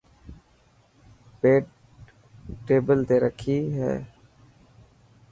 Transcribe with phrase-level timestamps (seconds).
[1.39, 1.63] پيپ
[2.65, 3.93] ٽيبل تي رکي هي.